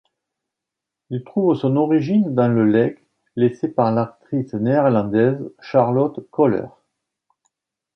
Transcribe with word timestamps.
Il 1.11 1.23
trouve 1.23 1.53
son 1.55 1.75
origine 1.75 2.33
dans 2.33 2.47
le 2.47 2.65
legs 2.65 2.97
laissé 3.35 3.67
par 3.67 3.91
l'actrice 3.91 4.55
néerlandaise 4.55 5.37
Charlotte 5.61 6.27
Köhler. 6.31 6.65